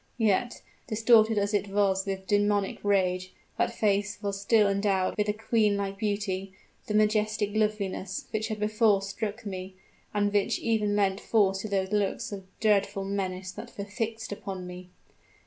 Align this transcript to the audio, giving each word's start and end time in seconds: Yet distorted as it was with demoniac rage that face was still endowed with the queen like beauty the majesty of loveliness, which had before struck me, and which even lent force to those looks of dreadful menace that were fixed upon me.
Yet 0.17 0.63
distorted 0.87 1.37
as 1.37 1.53
it 1.53 1.67
was 1.67 2.07
with 2.07 2.25
demoniac 2.25 2.83
rage 2.83 3.33
that 3.59 3.71
face 3.71 4.17
was 4.19 4.41
still 4.41 4.67
endowed 4.67 5.13
with 5.15 5.27
the 5.27 5.33
queen 5.33 5.77
like 5.77 5.99
beauty 5.99 6.53
the 6.87 6.95
majesty 6.95 7.45
of 7.47 7.55
loveliness, 7.55 8.25
which 8.31 8.47
had 8.47 8.59
before 8.59 9.03
struck 9.03 9.45
me, 9.45 9.75
and 10.11 10.33
which 10.33 10.57
even 10.57 10.95
lent 10.95 11.19
force 11.19 11.61
to 11.61 11.69
those 11.69 11.91
looks 11.91 12.31
of 12.31 12.47
dreadful 12.59 13.05
menace 13.05 13.51
that 13.51 13.77
were 13.77 13.85
fixed 13.85 14.31
upon 14.31 14.65
me. 14.65 14.89